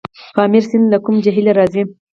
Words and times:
پامیر 0.35 0.63
سیند 0.69 0.87
له 0.91 0.97
کوم 1.05 1.15
جهیل 1.25 1.47
راځي؟ 1.57 1.83